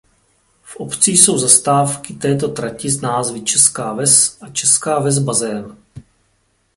[0.63, 5.77] V obci jsou zastávky této trati s názvy „Česká Ves“ a „Česká Ves bazén“.